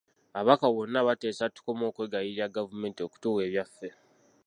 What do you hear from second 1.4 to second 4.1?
tukome okwegayirira gavumenti okutuwa ebyaffe.